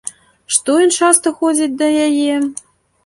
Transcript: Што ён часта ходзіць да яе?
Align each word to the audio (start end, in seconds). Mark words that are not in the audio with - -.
Што 0.55 0.77
ён 0.85 0.89
часта 1.07 1.35
ходзіць 1.41 1.71
да 1.83 1.91
яе? 2.07 2.33